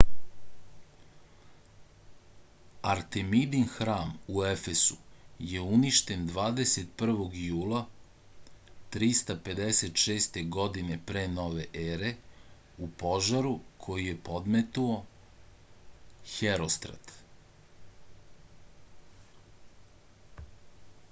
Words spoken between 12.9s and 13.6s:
požaru